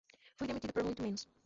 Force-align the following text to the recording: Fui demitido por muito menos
Fui 0.35 0.47
demitido 0.47 0.73
por 0.73 0.83
muito 0.83 1.03
menos 1.03 1.29